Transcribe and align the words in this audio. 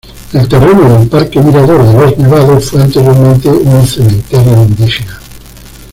El 0.33 0.47
terreno 0.49 0.97
del 0.97 1.07
parque 1.07 1.39
Mirador 1.43 1.85
de 1.85 1.93
los 1.93 2.17
Nevados 2.17 2.71
fue 2.71 2.81
anteriormente 2.81 3.49
un 3.49 3.85
cementerio 3.85 4.63
indígena. 4.63 5.21